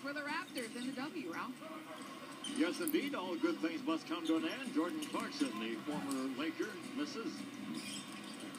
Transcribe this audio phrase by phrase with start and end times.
[0.00, 1.52] points for the Raptors in the W, Ralph.
[2.56, 3.14] Yes, indeed.
[3.14, 4.74] All good things must come to an end.
[4.74, 7.32] Jordan Clarkson, the former Laker, misses.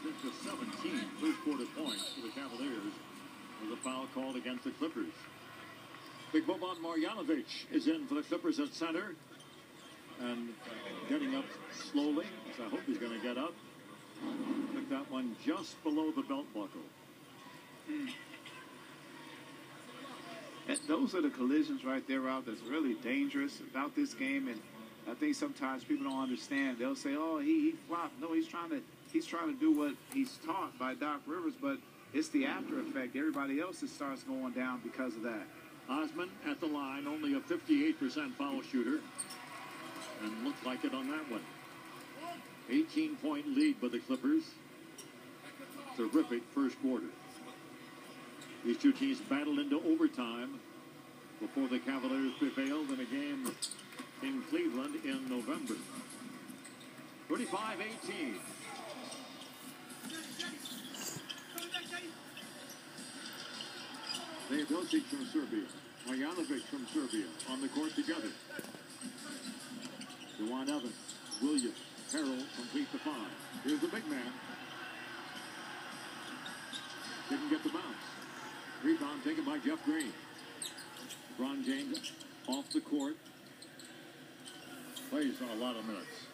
[0.03, 2.93] Just the 17 first quarter points for the Cavaliers.
[3.63, 5.13] Was a foul called against the Clippers.
[6.33, 9.15] Big Boban Marjanovic is in for the Clippers at center.
[10.19, 10.49] And
[11.09, 11.45] getting up
[11.91, 12.25] slowly,
[12.57, 13.53] so I hope he's going to get up.
[14.73, 16.81] Took that one just below the belt buckle.
[17.87, 18.09] And
[20.79, 24.47] those are the collisions right there, Ralph, that's really dangerous about this game.
[24.47, 24.61] And
[25.09, 26.77] I think sometimes people don't understand.
[26.77, 28.81] They'll say, "Oh, he, he flopped." No, he's trying to
[29.11, 31.77] he's trying to do what he's taught by Doc Rivers, but
[32.13, 33.15] it's the after effect.
[33.15, 35.43] Everybody else starts going down because of that.
[35.89, 38.99] Osman at the line, only a 58% foul shooter,
[40.23, 41.41] and looked like it on that one.
[42.69, 44.43] 18 point lead by the Clippers.
[45.97, 47.07] Terrific first quarter.
[48.63, 50.59] These two teams battled into overtime
[51.39, 53.51] before the Cavaliers prevailed in a game
[54.21, 55.73] in Cleveland in November.
[57.29, 58.35] 35-18.
[64.49, 65.63] Teodosic from Serbia.
[66.07, 68.29] Marjanovic from Serbia on the court together.
[70.39, 70.93] Jawun Evans,
[71.41, 71.77] Williams,
[72.11, 73.31] Harrell complete the five.
[73.63, 74.33] Here's the big man.
[77.29, 77.69] Didn't get the
[79.23, 80.11] taken by Jeff Green.
[81.39, 82.11] LeBron James
[82.47, 83.15] off the court.
[85.09, 86.25] Plays a lot of minutes.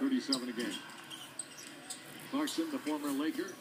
[0.00, 0.66] 37 a game.
[2.30, 3.52] Clarkson, the former Laker,